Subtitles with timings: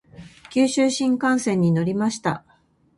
[0.49, 2.43] 九州新幹線に乗りました。